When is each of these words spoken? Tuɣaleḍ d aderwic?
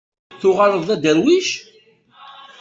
Tuɣaleḍ 0.39 0.81
d 0.85 0.89
aderwic? 0.95 1.49